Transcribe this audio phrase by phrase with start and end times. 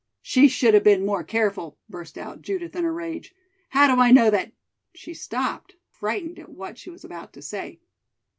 [0.23, 3.35] "She should have been more careful," burst out Judith in a rage.
[3.69, 4.51] "How do I know that"
[4.95, 7.79] she stopped, frightened at what she was about to say.